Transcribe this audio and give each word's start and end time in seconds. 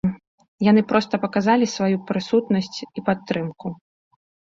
Яны 0.67 0.81
проста 0.91 1.13
паказалі 1.27 1.65
сваю 1.75 1.97
прысутнасць 2.09 2.77
і 2.85 2.99
падтрымку. 3.11 3.67